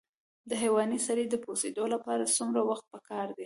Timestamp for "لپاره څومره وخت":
1.93-2.85